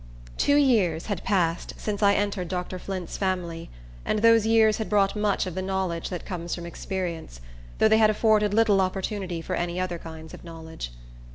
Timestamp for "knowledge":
5.61-6.09, 10.43-10.91